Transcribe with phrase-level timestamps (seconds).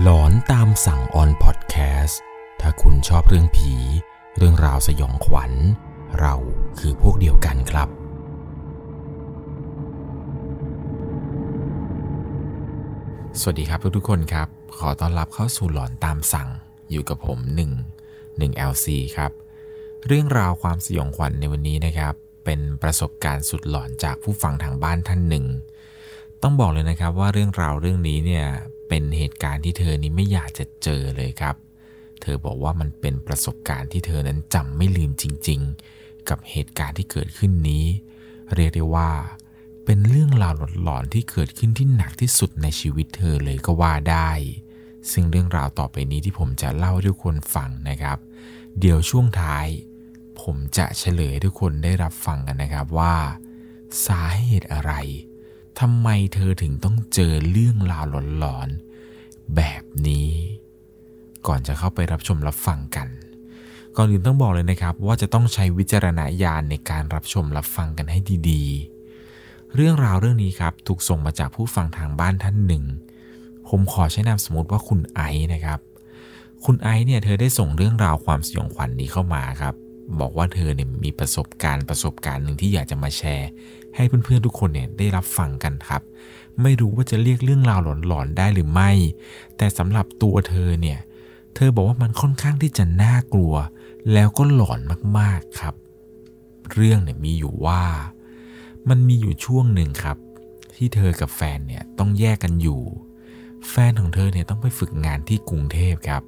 [0.00, 2.20] หลอนตามสั่งออนพอดแคสต์
[2.60, 3.74] ถ้าคุณชอบเรื่องผี
[4.36, 5.52] เรื่องราวสยองขวัญ
[6.20, 6.34] เรา
[6.78, 7.88] คือพวกเดียวกันครับ
[13.40, 14.48] สวัสดีครับทุกๆคนครับ
[14.78, 16.48] ขอต้อนรับเข้าสู่หลอนตามสั่ง
[16.90, 17.38] อยู่กับผม
[17.96, 19.32] 1 1 LC ครับ
[20.06, 25.46] เรื่องราวความสยองขวัญในวันนี้นะครับ เป็นประสบการณ์สุดหลอนจากผู้ฟังทางบ้านท่านหนึ่ง
[26.42, 28.46] ต้องบอกเลยนะครับว่าเรื่องราวเรื่องนี้เนี่ย
[28.94, 31.56] เป็นเหตุการณ์ที่เธอนี้ไม่อยากจะเจอเลยครับ
[32.22, 35.60] เธอบอกว่ามันเป็นประสบการณ์ที่เธอนั้นจำไม่ลืมจริง
[35.94, 37.84] ๆ กับเหตุการณ์ที่เกิดขึ้นนี้
[38.54, 39.10] เรียกได้ว่า
[39.84, 44.30] เป็นเรื่องราวหลอนๆที่เกิดขึ้นที่หนักที่สุดในชีวิตเธอเลยก็ว่าได้
[45.12, 48.18] ซึ่งเรื่องราวต่อไปนี้ที่ผมจะเล่าให้ทุกคนฟังนะครับ
[48.78, 49.66] เดี๋ยวช่วงท้าย
[50.42, 53.14] ผมจะเฉลยให้ทุกคนได้รับฟังกันนะครับว่า
[54.06, 54.92] สาเหตุอะไร
[55.80, 58.04] ทำไมเธอถึงต้องเจอเรื่องราว
[58.38, 60.30] หลอนๆแบบนี้
[61.46, 63.08] ก่อนจะเข้าไปรับชมรับฟังกัน
[63.96, 68.18] ก่อนอื่นต้องบอกเลยนะครับ ว่าจะต้องใช้วิจารณญาณในการรับชมรับฟังกันให้
[68.50, 72.84] ดีๆ เรื่องราวเรื่องนี้ครับถูกส่งมาจากผู้ฟังทางบ้านท่านหนึ่ง
[73.68, 75.80] ผมขอใช้นามสมมติว่าคุณไอซ์นะครับ
[76.64, 79.74] คุณไอซ์เนี่ยเธอได้ส่งเรื่องราวความสยองขวัญนนี้เข้ามาครับ
[80.20, 83.50] บอกว่าเธอเนี่ยมีประสบการณ์ประสบการณ์หนึ่งที่อยากจะมาแชร์
[83.96, 86.02] ให้เพื่อนๆทุกคนเนี่ยได้รับฟังกันครับ
[86.62, 88.90] ไม่รู้ว่าจะเรียกเรื่องราวหลอนๆได้หรือไม่
[89.56, 90.98] แต่สำหรับตัวเธอเนี่ย
[91.54, 93.54] เธอบอกว่ามันค่อนข้างที่จะน่ากลัว
[94.12, 94.80] แล้วก็หลอน
[95.18, 95.74] มากๆครับ
[96.72, 97.82] เรื่องเนี่ยมีอยู่ว่า
[98.88, 100.16] มันมีอยู่ช่วงหนึ่งครับ
[100.74, 102.80] ที่เธอกับแฟนเนี่ยต้องแยกกันอยู่
[103.70, 106.22] แฟนของเธอเนี่ยต้องไปฝึกงานที่กรุงเทพครับ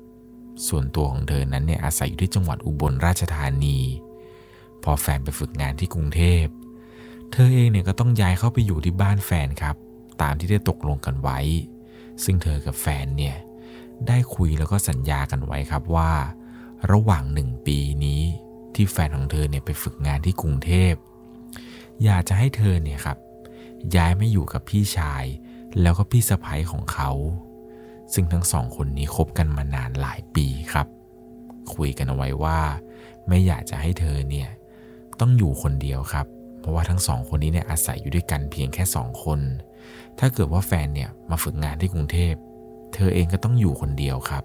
[0.68, 3.78] ส่วนตัวของเธอนั้นเนี่ยอาศัยอยู่ที่จังหวัดอุบลราชธานี
[4.82, 6.44] พอแฟนไปฝึกงานที่กรุงเทพ
[7.36, 9.76] เธอเองเนี่ยก็ต้องย้ายเข้าไปอยู่ที่บ้านแฟนครับ
[10.22, 11.38] ตามที่ได้ตกลงกันไว้
[12.24, 13.36] ซึ่งเธอกับแฟนเนี่ย
[14.08, 16.12] ได้คุยแล้วก็สัญญากันไว้ครับว่า
[16.92, 18.22] ระหว่างหนึ่งปีนี้
[18.74, 20.94] ที่แฟนของเธอเนี่ยไปฝึกงานที่กรุงเทพ
[22.04, 23.18] อยากจะให้เธอเนี่ยครับ
[23.96, 25.24] ย้ายไม่อยู่กับพี่ชาย
[25.80, 27.10] แล้วก็พี่สะใภ้ของเขา
[28.12, 30.86] ซึ่งทั้งสองคนนี้คบกันมานานหลายปีครับ
[31.74, 32.60] คุยกันเอาไว้ว่า
[33.28, 34.48] ไม่อยากจะให้เธอเนี่ย
[35.20, 36.26] ต้องอยู่คนเดียวครับ
[36.64, 39.40] เพราะว่าทั้งสองคนนี้เนี่ยอาศัยอยู่ด้วยกันเพียงแค่สองคน
[40.18, 42.34] ถ้าเกิดว่าแฟนเนี่ยมาฝึกงานที่กรุงเทพ
[42.94, 44.44] เธอเองก็ต้องอยู่คนเดียวครับ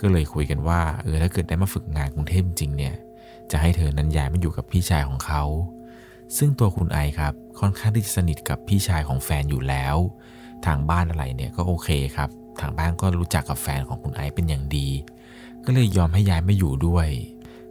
[0.00, 2.94] ก็เลยคุยกันว่าเออถ้าเกิดได้มาฝึกงานกรุงเทพจริงเนี่ย
[3.50, 5.42] จะให้เธอนั้นย้ายมาอยู่กับพี่ชายของเขา
[6.36, 9.96] ซึ่งตัวคุณไอครับค่อนข้างที่จะสนิทกับพี่ชายของแฟนอยู่แล้ว
[10.66, 12.30] ทางบ้านอะไรเนี่ยก็โอเคครับ
[12.60, 14.88] ทางบ้านก็รู้จักกับแฟนของคุณไอเป็นอย่างดี
[15.64, 17.08] ก็เลยยอมให้ย้ายมาอยู่ด้วย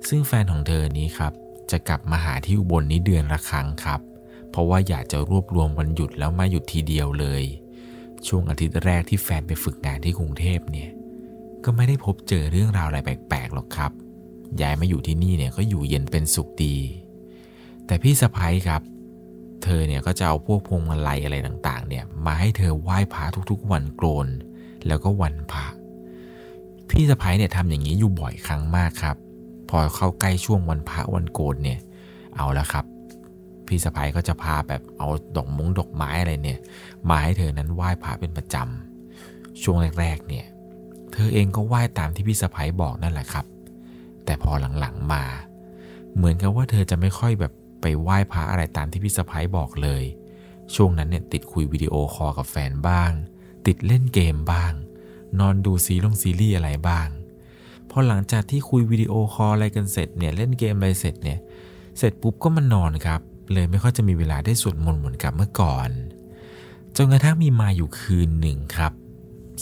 [0.08, 1.34] ซึ่งแฟนของเธอนี้ครับ
[1.72, 4.02] จะกลับมาหาที่อุบลนี้เดือนละครั้งครับ
[4.50, 7.44] เพราะว่าอยากจะรวบรวมวันหยุดแล้วมาหยุดทีเดียวเลย
[8.28, 10.90] ช่วงอาทิตย์แรกที่แฟนไปฝึกงานที่กรุงเทพเนี่ย
[11.64, 13.92] ก็ไม่ได้พบเจอเรื่องราวอะไรแปลกๆหรอกครับ
[14.62, 16.76] ย้ายมาอยู่ที่นี่เนี่ยก็อยู่เย็นเป็นสุขดี
[17.86, 18.82] แต่พี่สะพ้ยครับ
[19.64, 24.28] เธอเนี่ยก็จะเอาพวกพวงมาลัยอะไรต่างๆ เนี่ยมาให้เธอไหว้พระทุกๆ วันโกน
[24.88, 25.66] แล้วก็วันพระ
[26.90, 29.18] พี่สะพ้ยเนี่ยทำอย่างนี้อยู่บ่อยครั้งมากครับ
[29.70, 31.80] พอเข้าใกล้ช่วงวันพระวันโกนเนี่ย
[32.36, 32.86] เอาละครับ
[33.68, 36.60] พี่สะพ้ยก็จะพาแบบเอาดอกมงดอกไม้อะไรเนี่ย
[37.10, 40.46] มาให้เธอนั้นไหว้พระเป็นประจำช่วงแรกๆเนี่ย
[41.14, 43.46] เธอเองก็ไหว้ตามที่พี่สะใภ้บอกนั่นแหละครับ
[44.26, 45.24] แต่พอหลังๆมา
[46.16, 50.04] เหมือนกับว่าเธอจะไม่ค่อยแบบไปไหว้พระอะไรตามที่พี่สะใภ้บอกเลย
[50.76, 53.12] ช่วงนั้นเนี่ยติดคุยวิดีโอคอลกับแฟนบ้าง
[53.68, 54.74] ติดเล่นเกมบ้าง
[55.40, 55.96] นอนดูซี
[56.40, 57.08] รีส์อะไรบ้าง
[57.92, 61.40] พอหลังจากที่คุยวิดีโอคอลอะไรกันเสร็จเนี่ยเล่นเกมอะไรเสร็จเนี่ย
[61.98, 63.22] เสร็จปุ๊บก็มานอนครับ
[63.54, 65.90] เลยไม่ค่อยจะมีเวลาได้สวดมนต์เหมือนกับเมื่อก่อน
[66.96, 68.94] จนกระทั่งมีมาอยู่คืนหนึ่งครับ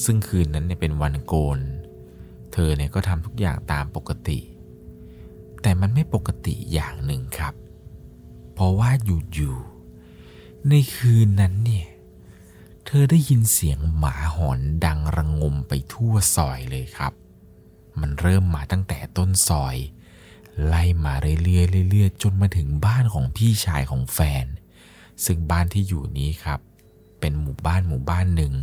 [0.04, 1.60] ซึ่งคืนนั้นเนี่ยเป็นวันโกน
[2.54, 4.40] เธอเนี่ยก็ทำทุกอย่างตามปกติ
[5.62, 7.54] แต่มันไม่ปกติอย่างหนึ่งครับ
[8.54, 8.90] เพราะว่า
[9.34, 11.88] อยู่ๆในคืนนั้นเนี่ย
[12.86, 17.14] เธอได้ยินเสียงหมาหอนดังระงงมไปทั่วซอยเลยครับ
[18.02, 19.76] มันเริ่มมาตั้งแต่ต้นซอย
[20.66, 21.14] ไล่มา
[21.44, 24.46] เรื่อยๆเรื่อยๆจนมาถึงบ้านของพี่ชายของแฟน
[25.26, 26.60] ซึ่งบ้านที่อยู่นี้ครับ
[27.20, 28.54] เป็นหมู่บ้านหมู่บ้านหนึ่ง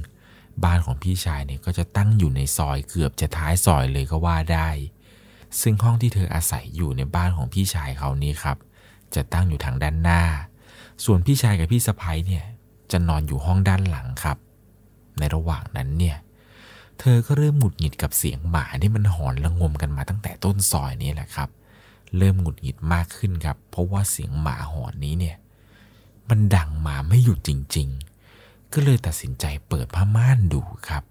[0.65, 4.69] บ้านของพี่ชายเนี่ยก็จะตั้งอยู่ในซอยเกือบจะท้ายซอยเลยก็ว่าได้
[5.61, 8.57] ซึ่งห้องที่เธออาศัยอยู่ในบ้านของพี่ชายเขานี้ครับ
[9.15, 10.23] จะตั้งอยู่ทางด้านหน้า
[11.05, 12.45] ส่วนพี่ชายกับพี่สะพ้ยเนี่ย
[12.93, 14.39] จะนอนอยู่ห้องด้านหลังครับ
[15.19, 16.17] ในระหว่างนั้นเนี่ย
[17.05, 21.49] เธอก็เริ่มหงุดหงิดกับเสียงหมาที่มันหอนระงมกันมาตั้งแต่ต้นซอยนี้แหละครับ
[22.17, 25.37] เริ่มหงุดหงิดมากขึ้นครับ เพราะว่าเสียงหมาหอนนี้เนี่ย
[26.29, 27.89] มันดังมาไม่หยุดจริง
[28.31, 31.05] ๆ ก็เลยตัดสินใจเปิดผ้าม่านดูครับ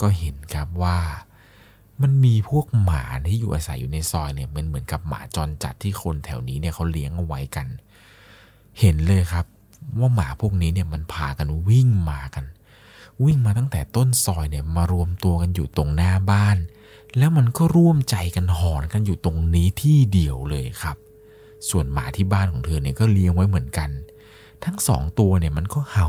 [0.00, 0.98] ก็เห็นครับว่า
[2.00, 7.66] มันมีพวกหมาที่อยู่อาศัยอยู่ในซอยเนี่ยมันเหมือนกับหมาจรจัดที่คนแถวนี้เนี่ยเขาเลี้ยงเอาไว้กัน
[8.80, 9.46] เห็นเลยครับ
[9.98, 12.44] ว่าหมาพวกนี้เนี่ยมันพากันวิ่งมากัน
[13.24, 16.56] วิ่งมาตั้งแต่ต้นซอยเนี่ยมารวมตัวกันอยู่ตรงหน้าบ้าน
[17.18, 20.96] แล้วมันก็ร่วมใจกันหอนกันอยู่ตรงนี้ที่เดียวเลยครับ
[21.70, 23.90] ส่วนหมาที่บ้านของเธอเนี่ยก็เลี้ยงไว้เหมือนกัน
[24.64, 26.08] ทั้งสองตัวเนี่ยมันก็เห่า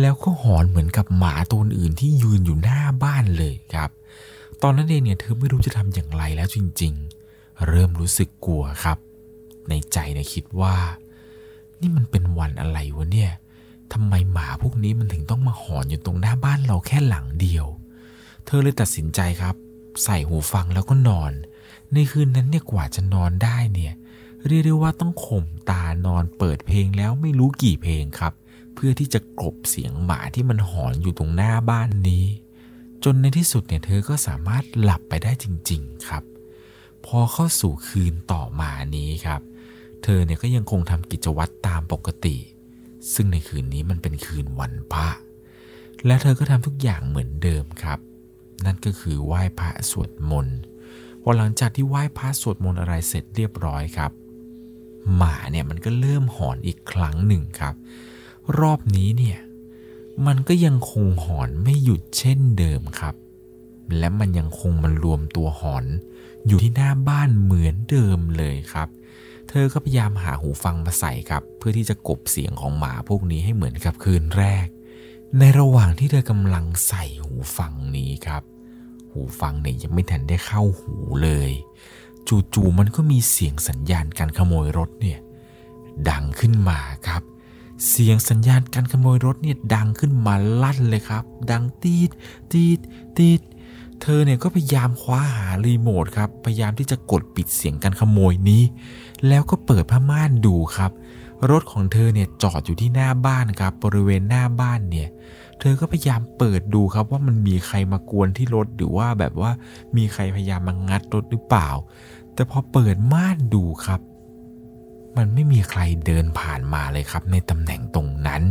[0.00, 3.90] แล้วก็หอนเหมือนกับหมาตัวอื่นที่ยืนอยู่หน้าบ้านเลยครับ
[4.62, 6.92] ตอนนั้นเองเนี่ยเธอไม่รู้จะทำอย่างไรแล้วจริง
[7.28, 8.98] ๆ เริ่มรู้สึกกลัวครับ
[9.68, 10.76] ในใจเนี่ยคิดว่า
[11.80, 13.30] นี่มันเป็นวันอะไรวะเนี่ย
[13.92, 17.66] ทำไมหมาพวกนี้มันถึงต้องมาหอนอยู่ตรงหน้าบ้านเราแค่หลังเดียว
[18.46, 19.54] เธอเลยตัดสินใจครับ
[20.04, 21.32] ใส่หูฟังแล้วก็นอน
[21.92, 23.94] ในคืนนั้นเนี่ยกว่าจะนอนได้เนี่ย
[24.46, 28.32] เรียกได้ว่าต้องข่มตานอนเปิดเพลงแล้วไม่รู้กี่เพลงครับ
[28.74, 32.24] เพื่อที่จะกลบเสียงหมาที่มันหอนอยู่ตรงหน้าบ้านนี้
[33.04, 36.22] จนในที่สุดเนี่ยเธอก็สามารถหลับไปได้จริง ๆครับ
[37.06, 39.40] พอเข้าสู่คืนต่อมานี้ครับ
[40.02, 42.36] เธอเนี่ยก็ยังคงทำกิจวัตรตามปกติ
[43.14, 45.08] ซึ่งในคืนนี้มันเป็นคืนวันพระ
[46.06, 47.98] และเธอก็ทำทุกอย่างเหมือนเดิมครับ
[48.64, 50.58] นั่นก็คือไหว้พระสวดมนต์
[51.22, 54.12] พอหลังจากที่ไหว้พระสวดมนต์อะไรเสร็จเรียบร้อยครับ
[55.16, 57.74] หมาเนี่ยมันก็เริ่มหอนอีกครั้งหนึ่งครับ
[58.58, 59.38] รอบนี้เนี่ย
[60.26, 63.14] มันก็ยังคงหอนไม่หยุดเช่นเดิมครับ
[63.98, 65.84] และมันยังคงมันรวมตัวหอน
[66.46, 68.88] อยู่ที่หน้าบ้านเหมือนเดิมเลยครับ
[69.48, 74.66] เธอก็พยายามหาหูฟังมาใส่ครับ เพื่อที่จะกบเสียงของหมาพวกนี้ให้เหมือนกับคืนแรก
[75.38, 78.42] ในระหว่างที่เธอกำลังใส่หูฟังนี้ครับ
[79.12, 81.50] หูฟังเนี่ยยังไม่ทันได้เข้าหูเลย
[82.54, 85.18] จู่ๆมันก็มีเสียงสัญญาณการขโมยรถเนี่ย
[86.10, 86.78] ดังขึ้นมา
[87.08, 87.22] ครับ
[87.88, 92.10] เสียงสัญญาณการขโมยรถเนี่ยดังขึ้นมาลั่นเลยครับ ดังตีด
[92.52, 92.78] ตีด
[93.16, 93.40] ตีด
[94.02, 98.62] เธอเนี่ยก็พยายามคว้าหารีโมทครับ พยายามที่จะกดปิดเสียงการขโมยนี้
[99.28, 100.90] แล้วก็เปิดผ้าม่านดูครับ
[101.50, 105.08] รถของเธอเนี่ยจอดอยู่ที่หน้าบ้านครับ บริเวณหน้าบ้านเนี่ย
[105.60, 109.50] เธอก็พยายามเปิดดูครับว่ามันมีใครมากวนที่รถหรือว่าแบบว่า
[109.96, 111.68] มีใครพยายามมางัดรถหรือเปล่า
[112.34, 114.00] แต่พอเปิดม่านดูครับ
[115.16, 118.42] มันไม่มีใครเดินผ่านมาเลยครับ ในตำแหน่งตรงนั้น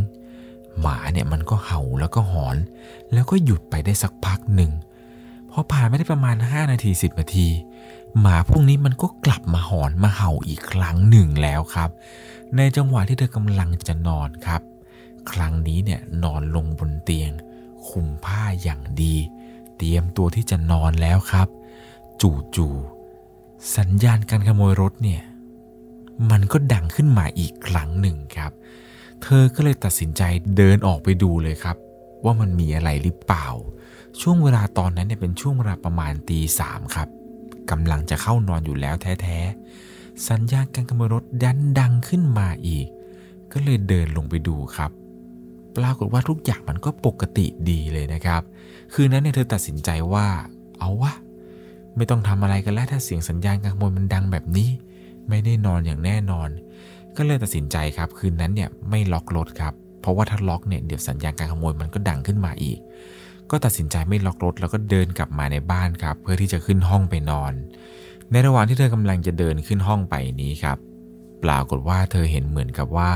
[0.80, 2.56] หมาเนี่ยมันก็เห่าแล้วก็หอน
[3.12, 4.72] แล้วก็หยุดไปได้สักพักหนึ่ง
[5.50, 7.48] พอผ่านไปได้ประมาณ 5 นาที 10 นาที
[8.20, 11.90] หมาพวกนี้มันก็กลับมาหอนมาเห่าอีกครั้งหนึ่งแล้วครับ
[12.56, 14.62] ในจังหวะที่เธอกำลังจะนอนครับ
[15.32, 17.30] ครั้งนี้เนี่ยนอนลงบนเตียง
[17.88, 19.16] คุมผ้าอย่างดี
[19.76, 21.48] เตรียมตัวที่จะนอนแล้วครับ
[22.56, 25.22] จู่ๆสัญญาณการขโมยรถเนี่ย
[26.30, 28.52] มันก็ดังขึ้นมาอีกครั้งหนึ่งครับ
[29.22, 30.22] เธอก็เลยตัดสินใจ
[30.56, 31.76] เดินออกไปดูเลยครับ
[32.24, 33.46] ว่ามันมีอะไรหรือเปล่า
[34.20, 37.08] ช่วงเวลาตอนนั้นเนี่ยเป็นช่วงเวลาประมาณตีสามครับ
[37.70, 42.86] กำลังจะเข้านอนอยู่แล้วแท้ๆ สัญญาณการขโมยรถดันดังขึ้นมาอีก
[43.52, 44.90] ก็เลยเดินลงไปดูครับ
[45.76, 48.42] ปรากฏว่าทุกอย่างมันก็ปกติดีเลยนะครับ
[48.92, 50.26] คืนนั้นเนี่ยเธอตัดสินใจว่า
[50.78, 51.12] เอาวะ
[51.96, 54.68] ไม่ต้องทำอะไรกันแล้วถ้าเสียงสัญญาณการขโมยมันดังแบบนี้
[55.28, 56.48] ไม่ได้นอนอย่างแน่นอน
[57.16, 62.78] ก็เลยตัดสินใจครับคืนนั้นเนี่ยไม่ล็อกรถครับ เพราะว่าถ้าล็อกเนี่ยเดี๋ยวสัญญาณการขโมยมันก็ดังขึ้นมาอีก
[63.50, 67.52] ก็ตัดสินใจไม่ล็อกรถแล้วก็เดินกลับมาในบ้านครับ เพื่อที่จะขึ้นห้องไปนอน
[68.30, 70.78] ในระหว่างที่เธอกำลังจะเดินขึ้นห้องไปนี้ครับ
[71.44, 73.12] ปรากฏว่าเธอเห็นเหมือนกับว่า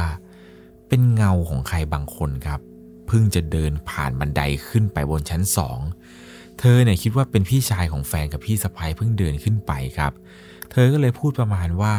[0.89, 2.61] เป็นเงาของใครบางคนครับ
[3.07, 5.79] เพิ่งจะเดินผ่านบันไดขึ้นไปบนชั้นสอง
[6.61, 10.13] เธอเนี่ยคิดว่าเป็นพี่ชายของแฟนกับพี่สะพ้ยเพิ่งเดินขึ้นไปครับ
[10.71, 11.95] เธอก็เลยพูดประมาณว่า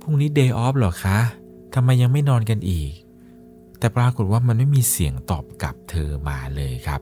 [0.00, 1.18] พรุ่งนี้ day off เหรอคะ
[1.74, 2.92] ทำไมยังไม่นอนกันอีก
[3.78, 7.00] แต่ปรากฏว่ามันไม่มีเสียงตอบกลับเธอมาเลยครับ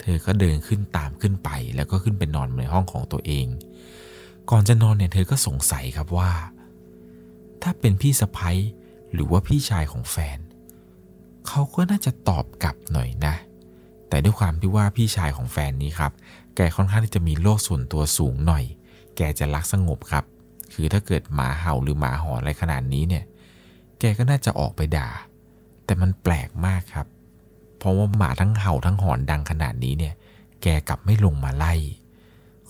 [0.00, 3.46] เธอก็เดินขึ้นตามขึ้นไป แล้วก็ขึ้นไปนอนในห้องของตัวเอง
[4.50, 6.32] ก่อนจะนอนเนี่ยเธอก็สงสัยครับว่า
[7.62, 8.58] ถ้าเป็นพี่สะพ้ย
[9.12, 10.38] หรือว่าพี่ชายของแฟน
[11.46, 13.34] เขาก็น่าจะตอบกลับหน่อยนะ
[14.08, 16.12] แต่ด้วยความที่ว่าพี่ชายของแฟนนี้ครับ
[16.56, 18.64] แกค่อนข้างที่จะมีโลกส่วนตัวสูงหน่อย
[19.16, 20.24] แกจะรักสงบครับ
[20.72, 23.24] คือถ้าเกิดหมาเห่าหรือหมาหอนอะไรขนาดนี้เนี่ย
[24.00, 25.08] แกก็น่าจะออกไปด่า
[25.84, 27.06] แต่มันแปลกมากครับ
[27.80, 30.14] เพราะว่าหมาทั้งเห่าทั้งหอนดังขนาดนี้เนี่ย
[30.62, 31.74] แกกลับไม่ลงมาไล่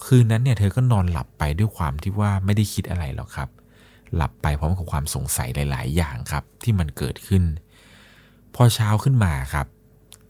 [0.04, 3.48] คืนนั้นเนี่ยเธอก็นอนหลับไปด้วยความที่ว่าไม่ได้คิดอะไรหรอกครับ
[4.14, 7.44] หลับไปพร้อมกับความสงสัยหลาย ๆ อย่างครับที่มันเกิดขึ้น
[8.54, 9.66] พอเช้าขึ้นมาครับ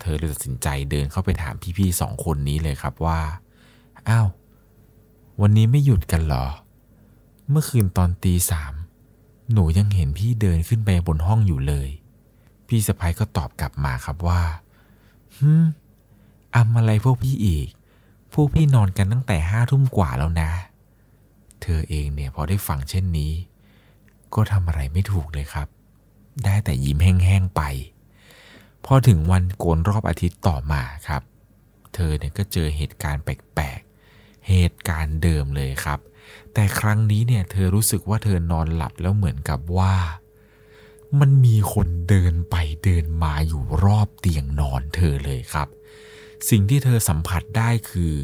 [0.00, 3.20] เธอเลยตัดสินใจเดินเข้าไปถามพี่ๆสองคนนี้เลยครับว่า
[4.08, 4.28] อ้าว
[5.40, 6.46] วันนี้ไม่หยุดกันเหรอ
[7.50, 8.72] เมื่อคืนตอนตีสาม
[9.52, 11.88] หนูยังเห็นพี่เดินขึ้นไปบนห้องอยู่เลย
[12.68, 14.40] พี่สะพ้ยก็ตอบกลับมาครับว่า
[15.40, 15.64] ฮึม
[16.56, 17.68] อำอะไรพวกพี่อีก
[18.34, 20.50] พวกพี่นอนกันตั้งแต่ห้าทุ่มกว่าแล้วนะ
[21.62, 23.32] เธอเองเนี่ยพอได้ฟังเช่นนี้
[24.34, 25.68] ก็ทำอะไรไม่ถูกเลยครับ
[26.44, 27.62] ได้แต่ยิ้มแห้งๆไป
[28.84, 31.22] พอถึงวันโกนรอบอาทิตย์ต่อมาครับ
[31.94, 35.98] เธอเนี่ยก็เจอเหตุการณ์แปลกๆ เหตุการณ์เดิมเลยครับ
[36.54, 39.94] แต่ครั้งนี้เนี่ยเธอรู้สึกว่าเธอนอนหลับแล้วเหมือนกับว่า
[41.18, 45.68] มันมีคนเดินไปเดินมาอยู่รอบเตียงนอนเธอเลยครับ
[46.48, 48.14] สิ่งที่เธอสัมผัสได้คือ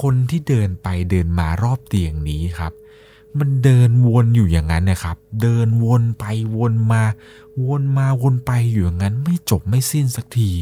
[0.00, 2.72] คนที่เดินไปเดินมารอบเตียงนี้ครับ
[3.38, 6.24] มันเดินวนอยู่อย่างนั้นนะครับ เดินวนไป
[6.56, 7.02] วนมา
[7.66, 10.52] วนมาวนไปอยู่อย่างนั้นไม่จบไม่สิ้นสักที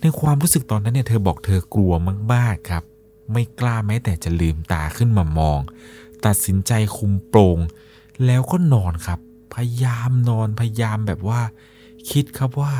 [0.00, 1.92] ในความรู้สึกตอนนั้นเนี่ยเธอบอกเธอกลัว
[2.32, 2.84] มากๆครับ
[3.32, 5.58] ไม่กล้าแม้แต่จะลืมตาขึ้นมามอง
[6.24, 7.58] ตัดสินใจคุมโปรง
[8.26, 9.18] แล้วก็นอนครับ
[9.54, 11.40] พยายามนอนพยายามแบบว่า
[12.10, 12.74] คิดครับว่า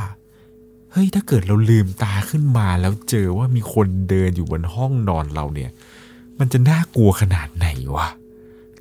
[0.93, 5.71] เฮ้ยถ้าเกิดเราลืมตาขึ้นมาแล้วเจอว่ามีคนเดินอยู่บนห้องนอนเราเนี่ย
[6.38, 8.09] มันจะน่ากลัวขนาดไหนวะ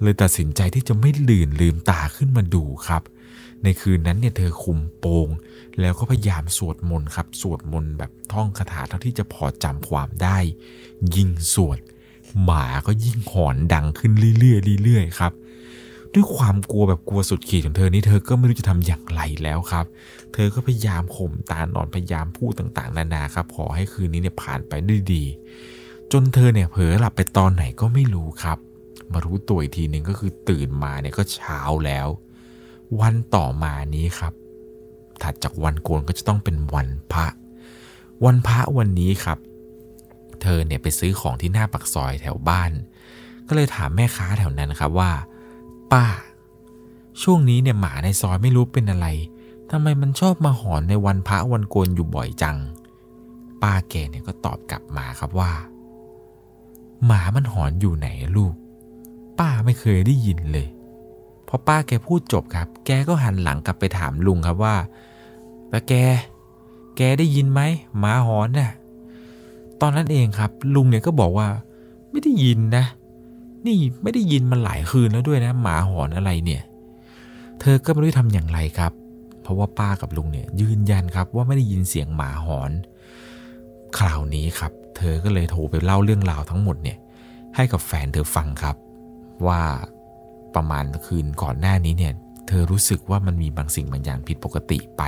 [0.01, 3.01] เลยตัดสินใจที่จะไม่ลืนลืมตาขึ้นมาดูครับ
[3.63, 5.27] ในคืนนั้นเนี่ยเธอคุมโปง
[5.79, 10.37] แล้วก็พยายามสวดมนต์ครับ สวดมนต์แบบท่องคาถาเท่าที่จะพอจำความได้
[11.15, 11.79] ยิ่งสวด
[12.43, 15.33] หมาก็ยิ่งหอนดังขึ้นเรื่อยๆเรื่อยๆครับ
[16.13, 19.85] ด้วยความกลัวแบบกลัวสุดขีดของเธอนี่เธอก็ไม่รู้จะทำอย่างไรแล้วครับ
[20.33, 25.23] เธอก็พยายามข่มตานอนพยายามพูดต่างๆ นานาครับขอให้คืนนี้เนี่ยผ่านไปด้วยดี
[26.11, 28.57] จนเธอเนี่ยเผลอหลับไปตอนไหนก็ไม่รู้ครับ
[29.11, 32.07] มารู้ตัวอีกทีหนึ่งก็คือตื่นมาเนี่ยก็เช้าแล้ว
[32.99, 34.33] วันต่อมานี้ครับ
[35.21, 37.27] ถัดจากวันโกนก็จะต้องเป็นวันพระ
[38.25, 39.37] วันพระวันนี้ครับ
[40.41, 42.71] เธอเนี่ยไปซื้อของที่หน้าปักซอยแถวบ้าน
[43.47, 45.11] ก็เลยถามแม่ค้าแถวนั้นครับว่า
[45.93, 46.05] ป้า
[47.21, 49.07] ช่วงนี้เนี่ยหมาในซอยไม่รู้เป็นอะไร
[49.69, 52.57] ทำไมมันชอบมาหอนในวันพระวันโกนอยู่บ่อยจัง
[53.63, 55.51] ป้าแกเนี่ยก็ตอบกลับมาครับว่า
[57.05, 58.07] หมามันหอนอยู่ไหน
[58.37, 58.53] ลูก
[59.39, 60.67] ป้าไม่เคยได้ยินเลย
[61.47, 64.75] พอป้าแกพูดจบครับ แกก็หันหลังกลับไปถามลุงครับว่า
[65.69, 65.93] แต่แก
[66.97, 67.61] แกได้ยินไหม
[67.99, 68.71] หมาหอนน่ะ
[69.81, 71.47] ตอนนั้นเองครับ ลุงเนี่ยก็บอกว่า
[72.09, 72.85] ไม่ได้ยินนะ
[73.67, 76.61] นี่ไม่ได้ยินมาหลายคืนแล้วด้วยนะหมาหอนอะไรเนี่ย
[77.61, 78.91] เธอก็ไม่รู้ทำอย่างไรครับ
[79.41, 82.71] เพราะว่าป้ากับลุงเนี่ยยืนยันครับว่าไม่ได้ยินเสียงหมาหอน
[83.97, 86.97] คราวนี้ครับ เธอก็เลยโทรไปเล่าเรื่องราวทั้งหมดเนี่ย
[87.55, 88.75] ให้กับแฟนเธอฟังครับ
[89.47, 89.61] ว่า
[90.55, 92.13] ประมาณคืนก่อนหน้านี้เนี่ย
[92.47, 95.03] เธอรู้สึกว่ามันมีบางสิ่งบางอย่างผิดปกติไป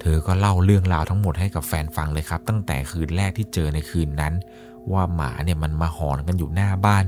[0.00, 4.34] เธอก็เล่าเรื่องราวทั้งหมดให้กับแฟนฟังเลยครับ ตั้งแต่คืนแรกที่เจอในคืนนั้น
[4.92, 7.04] ว่าหมาเนี่ยมันมาหอนกันอยู่หน้าบ้าน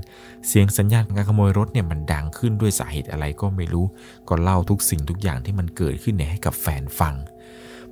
[0.47, 3.87] เสียงสัญญาณการขโมยรถเนี่ยมันดังขึ้นด้วยสาเหตุอะไรก็ไม่รู้
[4.29, 7.15] ก็เล่าทุกสิ่งทุกอย่างที่มันเกิดขึ้นเนี่ยให้กับแฟนฟัง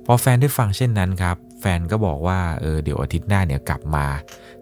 [0.05, 4.05] พอแฟนได้ฟังเช่นนั้นครับ แฟนก็บอกว่าเออเดี๋ยวอาทิตย์หน้าเนี่ยกลับมา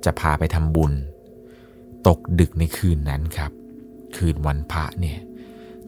[0.06, 0.94] จะพาไปทำบุญ
[2.08, 3.52] ตกดึกในคืนนั้นครับ
[4.18, 5.20] คืนวันพระเนี่ย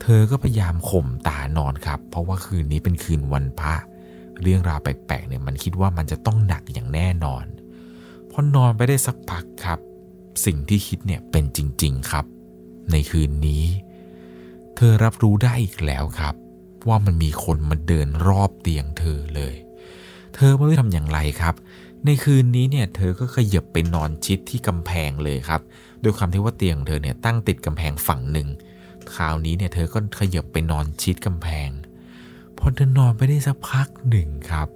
[0.01, 3.73] เธอก็พยายามข่มตานอนครับ เพราะว่าคืนนี้เป็นคืนวันพระ
[4.41, 7.45] เรื่องราวแปลกๆเนี่ยมันคิดว่ามันจะต้องหนักอย่างแน่นอน
[8.37, 9.79] พอนอนไปได้สักพักครับ
[10.45, 12.25] สิ่งที่คิดเนี่ยเป็นจริง ๆครับ
[12.91, 13.63] ในคืนนี้
[14.75, 16.35] เธอรับรู้ได้อีกแล้วครับ
[16.87, 19.55] ว่ามันมีคนมาเดินรอบเตียงเธอเลย
[20.35, 21.55] เธอไม่รู้ทำอย่างไรครับ
[22.05, 25.61] ในคืนนี้เนี่ยเธอก็ขยับไปนอนชิดที่กำแพงเลยครับ
[26.01, 28.47] โดยความที่ว่าเตียงเธอเนี่ยตั้งติดกำแพงฝั่งหนึ่ง
[29.15, 31.69] คราวนี้เนี่ยเธอก็ขยับไปนอนชิดกำแพง
[32.57, 34.67] พอเธอนอนไปได้สักพักหนึ่งครับ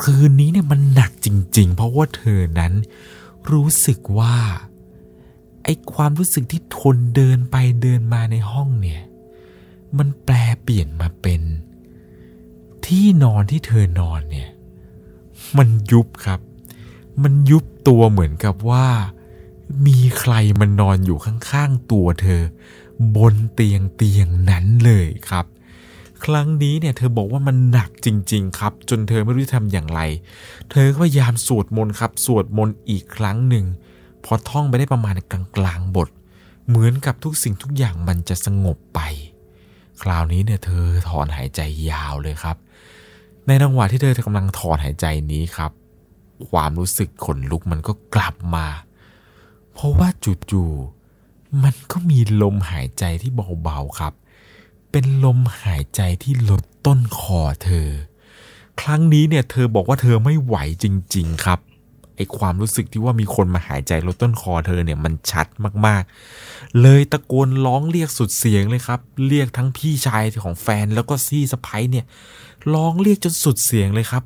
[0.00, 2.72] คืนนี้เนี่ยมันหนักจริง ๆ เพราะว่าเธอนั้น
[3.52, 4.36] รู้สึกว่า
[5.64, 9.02] ไอ้ความรู้สึกที่ทนเดินไปเดินมาในห้องเนี่ย
[9.98, 11.42] มันแปลเปลี่ยนมาเป็น
[12.86, 14.50] ที่นอนที่เธอนอนเนี่ย
[15.58, 16.40] มันยุบครับ
[17.22, 18.86] มันยุบตัวเหมือนกับว่า
[19.86, 22.42] มีใครมันนอนอยู่ข้างๆตัวเธอ
[23.16, 25.46] บนเตียงเตียงนั้นเลยครับ
[26.24, 30.00] ครั้งนี้เนี่ยเธอบอกว่ามันหนักจริง ๆ ครับ จนเธอไม่รู้จะทำอย่างไร
[30.70, 33.66] เธอก็พยายามสวดมนต์ครับ สวดมนต์อีกครั้งหนึ่ง
[34.24, 36.08] พอท่องไปได้ประมาณกลางกลางๆบท
[36.68, 39.00] เหมือนกับทุกสิ่งทุกอย่างมันจะสงบไป
[40.02, 41.60] คราวนี้เนี่ยเธอถอนหายใจ
[41.90, 42.56] ยาวเลยครับ
[43.46, 45.72] ในจังหวะที่เธอกำลังถอนหายใจนี้ครับ
[46.48, 48.66] ความรู้สึกขนลุกมันก็กลับมา
[49.72, 50.08] เพราะว่า
[50.50, 53.30] จู่ๆมันก็มีลมหายใจที่
[53.62, 54.12] เบาๆครับ
[54.92, 57.88] เป็นลมหายใจที่ลดต้นคอเธอ
[58.80, 61.58] ครั้งนี้เนี่ยเธอบอกว่าเธอไม่ไหวจริง ๆ ครับ
[62.16, 65.46] ไอความรู้สึกที่ว่ามีคนมาหายใจลดต้นคอเธอเนี่ยมันชัด
[65.86, 72.04] มากๆ เลยตะโกนร้องเรียกสุดเสียงเลยครับ เรียกทั้งพี่ชายของแฟนแล้วก็ซี่สะพ้ยเนี่ย
[72.74, 74.22] ร้องเรียกจนสุดเสียงเลยครับ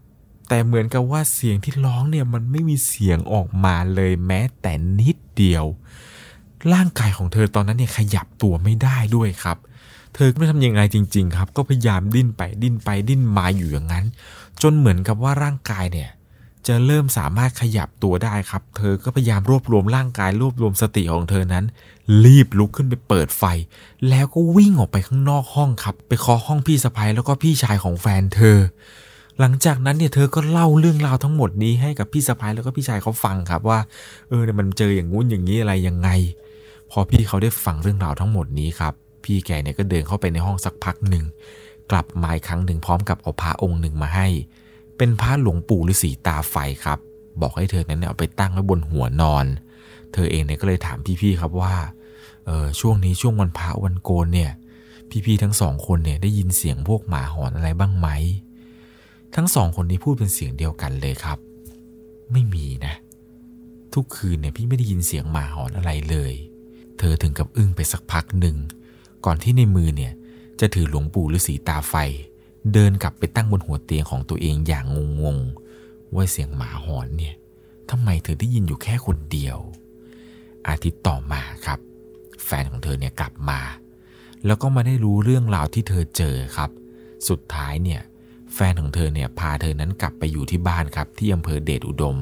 [0.48, 5.64] แต่เหมือนกับว่าเสียงที่ร้องเนี่ยมันไม่มีเสียงออกมาเลยแม้แต่นิดเดียว
[6.72, 9.58] ร่างกายของเธอตอนนั้นเนี่ยขยับตัวไม่ได้ด้วยครับ
[10.18, 14.04] เธอไม่ทำยังไงจริง ๆ ครับ ก็พยายามดิ้นไปดิ้นไปดิ้นมาอยู่อย่างนั้น
[14.62, 16.10] จนเหมือนกับว่าร่างกายเนี่ย
[16.66, 21.64] จะเริ่มสามารถขยับตัวได้ครับ เธอก็พยายามรวบรวมร่างกายรวบรวมสติของเธอนั้น
[22.24, 23.44] รีบลุกขึ้นไปเปิดไฟ
[24.08, 28.58] แล้วก็วิ่งออกไปข้างนอกห้องครับ ไปเคาะห้องพี่สะพ้ยแล้วก็พี่ชายของแฟนเธอ
[29.40, 33.78] หลังจากนั้นเนี่ยเธอก็เล่าเรื่องราวทั้งหมดนี้ให้กับพี่สะพ้ยแล้วก็พี่ชายเขาฟังครับว่า
[34.28, 36.08] เออเนี่ยมันเจออย่างงู้นอย่างนี้อะไรยังไง
[36.90, 38.94] พอพี่เขาได้ฟังเรื่องราวทั้งหมดนี้ครับ
[39.26, 41.24] พี่แกเนี่ยก็เดินเข้าไปในห้องสักพักหนึ่ง
[41.90, 44.28] กลับมาอีกครั้งหนึ่งพร้อมกับเอาพระองค์หนึ่งมาให้
[44.96, 46.98] เป็นพระหลวงปู่ฤาษีตาไฟครับ
[47.40, 49.46] บอกให้เธอนั้นเนี่ยเอาไปตั้งไว้บนหัวนอน
[50.12, 51.74] เธอเองเนี่ยก็เลยถามพี่ๆครับว่า
[52.46, 54.50] เออช่วงนี้ช่วงวันพระวันโกนเนี่ย
[55.26, 58.08] พี่ๆทั้งสองคนเนี่ยได้ยินเสียงพวกหมาหอนอะไรบ้างไหม
[59.34, 61.38] ทั้งสองคนนี้พูดเป็นเสียงเดียวกันเลยครับ
[62.32, 62.94] ไม่มีนะ
[63.94, 66.32] ทุกคืนเนี่ยพี่ไม่ได้ยินเสียงหมาหอนอะไรเลย
[66.98, 68.56] เธอถึงกับอึ้งไปสักพักหนึ่ง
[69.24, 70.12] ก่อนที่ในมือเนี่ย
[70.60, 71.94] จะถือหลวงปู่ฤาษีตาไฟ
[72.72, 74.84] เดินกลับไปตั้งบนหัวเตียงของตัวเองอย่าง
[75.22, 77.34] งงๆ ว่าเสียงหมาหอนเนี่ย
[77.90, 79.58] ทำไมเธอได้ยินอยู่แค่คนเดียว
[80.68, 81.78] อาทิตย์ต่อมาครับ
[82.44, 83.60] แฟนของเธอเนี่ยกลับมา
[84.46, 86.70] แล้วก็มาได้รู้เรื่องราวที่เธอเจอครับ
[87.28, 88.02] สุดท้ายเนี่ย
[88.54, 92.16] แฟนของเธอเนี่ยพาเธอนั้นกลับไปอยู่ที่บ้านครับที่อำเภอเดชอุดม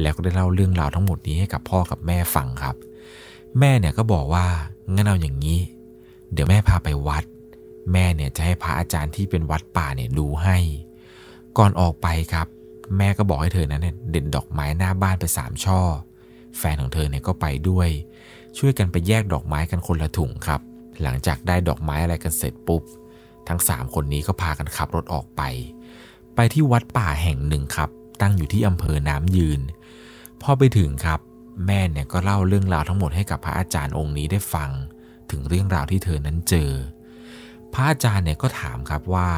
[0.00, 2.76] แล้วก็ได้เล่าเรื่องราวทั้งหมดนี้ให้กับพ่อกับแม่ฟังครับ
[3.58, 4.46] แม่เนี่ยก็บอกว่า
[4.94, 5.58] งั้นเอาอย่างนี้
[6.32, 7.24] เดี๋ยวแม่พาไปวัด
[7.92, 10.58] แม่เนี่ยจะให้พระอาจารย์ที่เป็นวัดป่าเนี่ยดูให้
[11.58, 12.46] ก่อนออกไปครับ
[12.96, 15.80] แม่ก็บอกให้เธอนั้นเนี่ยเด็ดดอกไม้หน้าบ้านไปสามช่อ
[16.58, 17.88] แฟนของเธอเนี่ยก็ไปด้วย
[18.58, 20.60] ช่วยกันไปแยกดอกไม้กันคนละถุงครับ
[21.02, 22.82] หลังจากได้ดอกไม้อะไรกันเสร็จปุ๊บ
[23.48, 25.42] ทั้งสามคนนี้ก็พากันขับรถออกไป
[26.34, 27.90] ไปที่วัดป่าแห่งหนึ่งครับ
[28.20, 29.60] ตั้งอยู่ที่อำเภอน้ำยืน
[30.42, 31.20] พอไปถึงครับ
[31.66, 34.70] แม่เนี่ยก็เล่าเรื่องราวทั้งหมดให้กับพระอาจารย์องค์นี้ได้ฟัง
[35.30, 36.70] ถึงเรื่องราวที่เธอนั้นเจอ
[37.72, 39.30] พระอาจารย์เนี่ยก็ถามครับว่า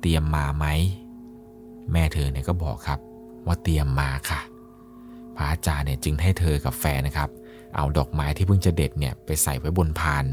[0.00, 0.66] เตรียมมาไหม
[1.92, 3.00] แม่เธอเนี่ยก็บอกครับ
[3.46, 4.40] ว่าเตรียมมาค่ะ
[5.36, 7.30] พระอาจารย์เนี่ยจึงให้เธอกับแฟนนะครับ
[7.76, 10.24] เอาดอกไม้ที่เพิ่งจะเด็ดเนี่ยไปใส่ไว้บนพาน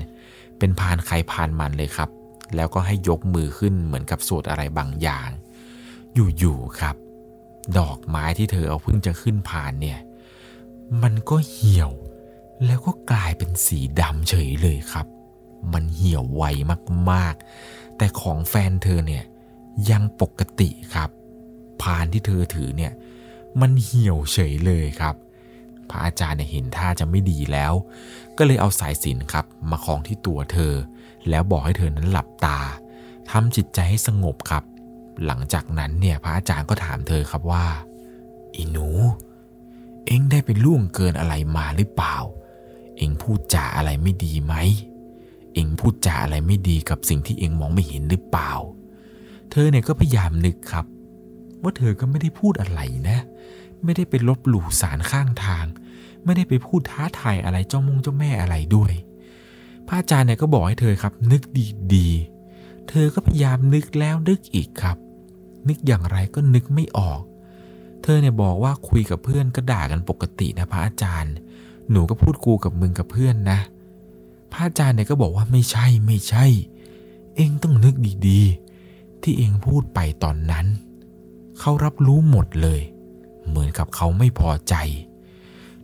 [0.60, 2.10] เป็นพานใครพานมันเลยครับ
[2.56, 5.30] แล้วก็ให้ยกมือขึ้นเหมือนกับสวดอะไรบางอย่าง
[6.40, 6.96] อยู่ๆครับ
[7.80, 10.00] ดอกไม้ที่เธอเอาเพิ่งจะขึ้นพานเนี่ย
[11.04, 11.92] มันก็เหี่ยว
[12.66, 15.08] แล้วก็กลายเป็นสีดำเฉยเลยครับ
[15.74, 16.44] มันเหี่ยวไว
[17.12, 19.24] มากๆ แต่ของแฟนเธอเนี่ย
[19.92, 21.10] ยังปกติครับ
[21.82, 22.94] พานที่เธอถือเนี่ย
[23.62, 25.16] มันเหี่ยวเฉยเลยครับ
[25.90, 27.74] พระอาจารย์เนี่ยเห็นท่าจะไม่ดีแล้ว
[28.38, 30.74] ก็เลยเอาสายสินครับมาคล้องที่ตัวเธอ
[31.30, 32.60] แล้วบอกให้เธอนั้นหลับตา
[33.30, 34.64] ทำจิตใจให้สงบครับ
[35.26, 37.66] หลังจากนั้นเนี่ยพระอาจารย์ก็ถามเธอครับว่า
[38.56, 38.88] อีหนู
[40.06, 42.16] เอ็งได้ไปล่วงเกินอะไรมาหรือเปล่า
[42.98, 44.54] เองพูดจาอะไรไม่ดีไหม
[45.54, 48.52] เองพูดจาอะไรไม่ดีกับสิ่งที่เองมองไม่เห็นหรือเปล่า
[49.52, 50.86] เธอเนี่ยก็พยายามนึกครับ
[51.64, 52.80] ว่าเธอก็ไม่ได้พูดอะไร
[53.10, 53.20] นะ
[53.84, 55.66] ไม่ได้ไปลบหลู่สารข้างทาง
[56.26, 58.94] ไม่ได้ไปพูดท้าทายอะไรเจ้ามงเจ้าแม่อะไรด้วย
[59.88, 61.42] พระอาจารย์เนี่ยก็บอกให้เธอครับ นึก
[61.94, 64.98] ดีๆ เธอก็พยายามนึกแล้วนึกอีกครับ
[65.68, 67.22] นึกอย่างไรก็นึกไม่ออก
[68.04, 71.36] เธอเนี่ยบอกว่าคุยกับเพื่อนก็ด่ากันปกตินะพระอาจารย์
[71.92, 73.60] หนูก็พูดกูกับมึงกับเพื่อนนะ
[74.52, 76.46] พระอาจารย์เนี่ยก็บอกว่าไม่ใช่ไม่ใช่
[77.36, 77.96] เองต้องนึก
[78.28, 80.66] ดีๆ ที่เองพูดไปตอนนั้น
[81.60, 82.82] เขารับรู้หมดเลย
[83.48, 84.76] เหมือนกับเขาไม่พอใจ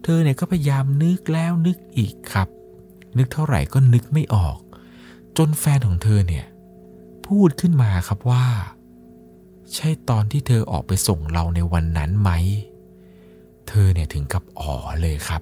[0.03, 2.47] เธอเนี่ยก็พยายามนึกแล้วนึกอีกครับ
[3.17, 4.57] นึกเท่าไหร่ก็นึกไม่ออก
[5.37, 6.45] จนแฟนของเธอเนี่ย
[7.27, 8.45] พูดขึ้นมาครับว่า
[9.75, 12.29] ใช่ตอนที่เธอออกไปส่งเราในวันนั้นไหม
[13.67, 15.41] เธอเนี่ยถึงกับอ๋อเลยครับ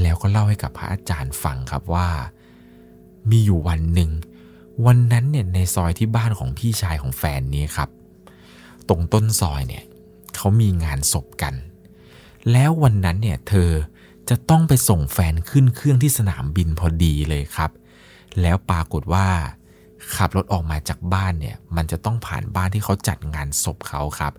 [0.00, 2.08] แล้วก็เล่าให้กับพระอาจารย์ฟังครับว่า
[3.30, 4.10] มีอยู่วันหนึ่ง
[4.86, 7.88] วันนั้นเนี่ยในซอยที่บ้านของพี่ชายของแฟนนี้ครับ
[8.88, 9.84] ตรงต้นซอยเนี่ย
[10.36, 11.54] เขามีงานศพกัน
[12.50, 13.70] แล้ววันนั้นเนี่ยเธอ
[14.28, 17.70] จะต้องไปส่งแฟนขึ้นเครื่องที่สนามบินพอดีเลยครับ
[18.40, 19.26] แล้วปรากฏว่า
[20.14, 24.32] ขับรถออกมาจากบ้านเนี่ย มันจะต้องผ่านบ้านที่เขาจัดงานศพเขาครับ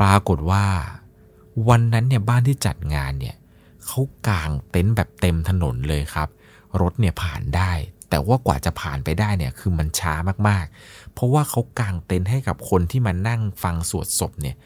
[0.00, 0.64] ปรากฏว่า
[1.68, 3.36] วันนั้นเนี่ยบ้านที่จัดงานเนี่ย
[3.86, 6.28] เขากางเต็นท์แบบเต็มถนนเลยครับ
[6.80, 7.72] รถเนี่ยผ่านได้
[8.10, 10.14] แต่ว่ากว่าจะผ่านไปได้เนี่ยคือมันช้า
[10.48, 14.56] มากๆ เพราะว่าเขากางเต็นท์ให้กับคนที่มานั่งฟังสวดศพเนี่ย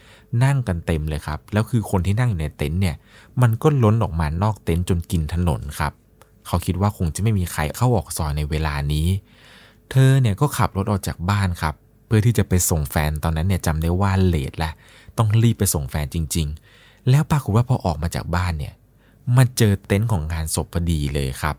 [0.45, 2.97] นั่งกันเต็มเลยครับ แล้วคือคนที่นั่งอยู่ในเต็นท์เนี่ย
[3.43, 5.93] มันก็ล้นออกมานอกเต็นท์จนกินถนนครับ
[6.47, 9.07] เขาคิดว่าคงจะไม่มีใครเข้าออกซอยในเวลานี้
[9.91, 11.75] เธอเนี่ยก็ขับรถออกจากบ้านครับ
[12.07, 14.71] เพื่อที่จะไปส่งแฟนตอนนั้นเนี่ยจำได้ว่าเลทละ
[15.19, 16.47] ต้องรีบไปส่งแฟนจริง
[16.79, 18.75] ๆ แล้วปรากฏว่าพอออกมาจากบ้านเนี่ย
[19.37, 21.57] มาเจอเต็นท์ของงานศพพอดีเลยครับ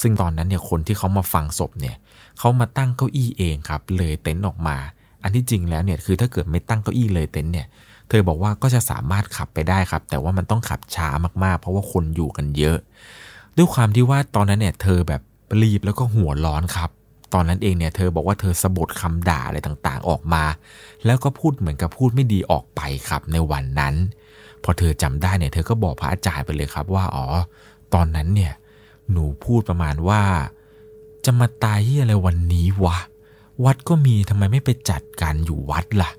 [0.00, 1.96] ซึ่งตอนนั้นเนี่ยคนที่เขามาฟังศพเนี่ย
[2.38, 4.76] เขามาตั้งเก้าอี้เองครับ เลยเต็นท์ออกมา
[5.22, 7.66] อันที่จริงแล้วเนี่ยคือถ้าเกิดไม่ตั้งเก้าอี้เลยเต็นท์เนี่ย
[8.08, 11.08] เธอบอกว่าก็จะสามารถขับไปได้ครับ แต่ว่ามันต้องขับช้า
[11.44, 12.78] มากๆ เพราะว่าคนอยู่กันเยอะ
[13.56, 15.22] ด้วยความที่ว่าตอนนั้นเนี่ยเธอแบบ
[15.62, 16.90] รีบแล้วก็หัวร้อนครับ
[17.34, 20.44] ตอนนั้นเองเนี่ยเธอบอกว่าเธอสะบดคำด่าอะไรต่างๆออกมา
[21.04, 23.94] แล้วก็พูดเหมือนกับพูดไม่ดีออกไปครับในวันนั้น
[24.66, 27.26] พอเธอจำได้เนี่ยเธอก็บอกพระอาจารย์ไปเลยครับว่าอ๋อ
[27.94, 28.52] ตอนนั้นเนี่ย
[29.10, 30.22] หนูพูดประมาณว่า
[31.24, 32.98] จะมาตายที่อะไรวันนี้วะ
[33.64, 36.10] วัดก็มีทำไมไม่ไปจัดการอยู่วัดล่ะ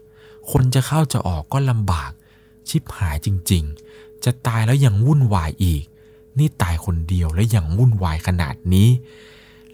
[0.52, 2.12] คนจะเข้าจะออกก็ลำบาก
[2.70, 5.84] ชิบหายจริง ๆ จะตายแล้วยังวุ่นวายอีก
[6.38, 8.90] นี่ตายคนเดียวแล้วยังวุ่นวายขนาดนี้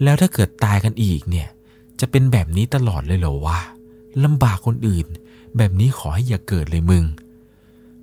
[0.03, 1.47] แล้วถ้าเกิดตายกันอีกเนี่ย
[1.99, 3.59] จะเป็นแบบนี้ตลอดเลยเหรอวะ
[4.23, 5.07] ลำบากคนอื่น
[5.57, 7.03] แบบนี้ขอให้อย่าเกิดเลยมึง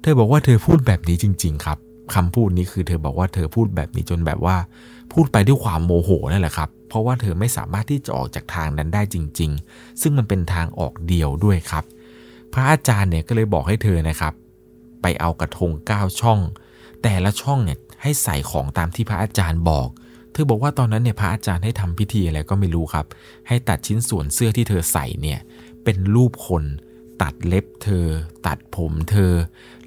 [0.02, 1.78] เธอบอกว่าเธอพูดแบบนี้จริง ๆ ครับ
[2.14, 4.56] คำพูดนี้คือเธอบอกว่าเธอพูดแบบนี้จนแบบว่า
[5.12, 11.84] พูดไปด้วยความโมโหนั่นแหละครับ เพราะว่าเธอไม่สามารถที่จะออกจากทางนั้นได้จริง ๆ ซึ่งมันเป็นทางออกเดียวด้วยครับ
[12.52, 14.32] พระอาจารย์เนี่ยก็เลยบอกให้เธอนะครับ
[15.02, 16.40] ไปเอากระทง9ช่อง
[17.02, 19.88] แต่ละช่องเนี่ยให้ใส่ของตามที่พระอาจารย์บอก
[20.32, 23.06] เธอบอกว่าตอนนั้นเนี่ยพระอาจารย์ให้ทำพิธีอะไรก็ไม่รู้ครับ
[23.48, 25.38] ให้ตัดชิ้นส่วนเสื้อที่เธอใส่เนี่ย
[25.84, 26.64] เป็นรูปคน
[27.22, 28.06] ตัดเล็บเธอ
[28.46, 29.34] ตัดผมเธอ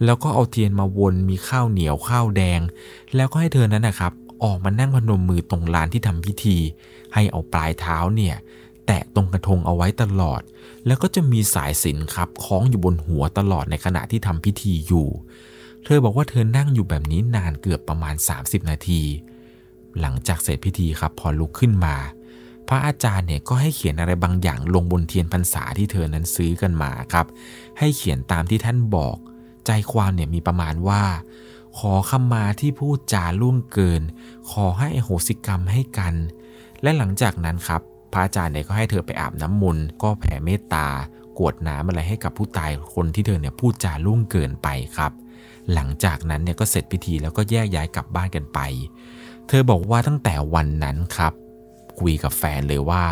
[0.06, 2.60] แล้วก็เอาเทียนมาวนมีข้าวเหนียวข้าวแดง
[3.15, 6.58] แล้วก็ให้เธอนั้นนะครับ ออกมานั่งพนมมือตรงลานที่ทำพิธี
[7.13, 8.36] ให้เอาปลายเท้าเนี่ย
[8.86, 10.41] แตะตรงกระทงเอาไว้ตลอด
[10.86, 15.08] แล้วก็จะมีสายสินครับคล้องอยู่บนหัวตลอดในขณะที่ทำพิธีอยู่
[15.86, 19.02] เธอบอกว่าเธอนั่งอยู่แบบนี้นานเกือบประมาณ 30 นาที
[20.00, 21.96] หลังจากเสร็จพิธีครับพอลุกขึ้นมา
[22.67, 27.26] พระอาจารย์เนี่ยก็ให้เขียนอะไรบางอย่างลงบนเทียนพรรษาที่เธอนั้นซื้อกันมาครับ
[27.80, 29.17] ให้เขียนตามที่ท่านบอก
[29.65, 31.04] ใจความเนี่ยมีประมาณว่า
[31.78, 34.02] ขอขมาที่พูดจาล่วงเกิน
[34.52, 36.13] ขอให้โหสิกรรมให้กัน
[36.82, 37.82] และหลังจากนั้นครับ
[38.13, 40.88] พระอาจารย์เนี่ยก็ให้เธอไปอาบน้ำมนต์ก็แผ่เมตตา
[41.38, 45.12] กวดน้ำอะไรให้กับผู้ตายคนที่เธอเนี่ยพูดจาล่วงเกินไปครับ
[45.73, 48.60] หลังจากนั้นเนี่ยก็เสร็จพิธีแล้วก็แยกย้ายกลับบ้านกันไป
[49.47, 51.34] เธอบอกว่าตั้งแต่วันนั้นครับ
[51.99, 53.06] คุยกับแฟนเลยว่า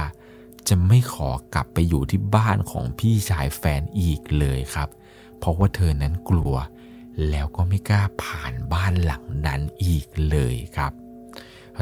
[0.70, 4.90] จะไม่ขอกลับไปอยู่ที่บ้านของพี่ชายแฟนอีกเลยครับ
[5.38, 6.54] เพราะว่าเธอนั้นกลัว
[7.30, 10.92] แล้วก็ไม่กล้าผ่านบ้านหลังนั้นอีกเลยครับ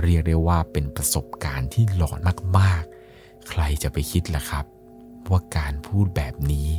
[0.02, 2.20] เรียกได้ว่าเป็นประสบการณ์ที่หลอน
[2.58, 4.66] มากๆ ใครจะไปคิดล่ะครับ
[5.30, 6.70] ว่าการพูดแบบนี้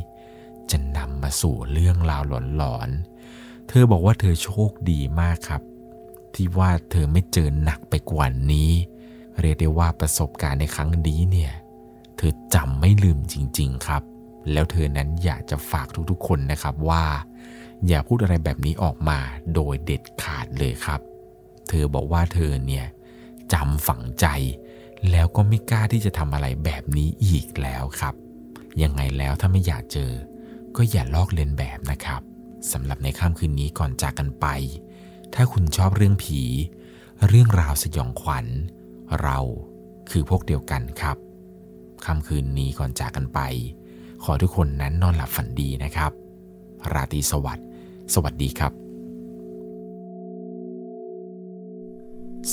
[0.71, 2.23] จะนำมาสู่เรื่องราว
[2.57, 5.61] หลอนๆ เธอบอกว่าเธอโชคดีมากครับ
[6.33, 8.71] ที่ว่าเธอไม่เจอหนักไปกว่านี้
[9.39, 11.53] เรียกได้ว่าประสบการณ์ในครั้งนี้เนี่ย
[12.17, 14.03] เธอจำไม่ลืมจริง ๆ ครับ
[14.51, 17.05] แล้วเธอนั้นอยากจะฝากทุกๆ คนนะครับว่า
[17.87, 19.19] อย่าพูดอะไรแบบนี้ออกมา
[19.55, 21.01] โดยเด็ดขาดเลยครับ
[21.69, 22.85] เธอบอกว่าเธอเนี่ย
[23.53, 24.25] จำฝังใจ
[25.11, 28.15] แล้วก็ไม่กล้าที่จะทำอะไรแบบนี้อีกแล้วครับ
[28.81, 30.11] ยังไงแล้วถ้าไม่อยากเจอ
[30.75, 32.21] ก็อย่าลอกเลียนแบบนะครับ
[32.71, 34.47] สำหรับในค่ำคืนนี้ก่อนจากกันไป
[35.33, 36.41] ถ้าคุณชอบเรื่องผี
[37.27, 38.45] เรื่องราวสยองขวัญ
[39.21, 39.39] เรา
[40.09, 41.17] คือพวกเดียวกันครับ
[42.05, 43.39] ค่ำคืนนี้ก่อนจากกันไป
[44.23, 46.11] ขอทุกคนนั้นนอนหลับฝันดีนะครับ
[46.93, 47.67] ราตรีสวัสดิ์
[48.13, 48.73] สวัสดีครับ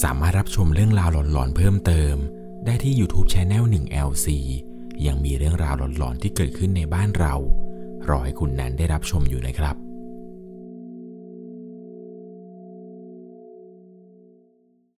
[0.02, 2.14] สามารถรับชมเรื่องราวหลอนๆเพิ่มเติม
[2.64, 4.26] ได้ที่ YouTube Channel 1 LC
[5.06, 7.34] ยังมีเรื่องราวหลอนๆที่เกิดขึ้นในบ้านเรา
[8.08, 9.87] รอให้คุณนั้นได้รับชมอยู่นะครับ